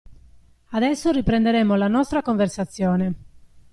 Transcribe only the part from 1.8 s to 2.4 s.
nostra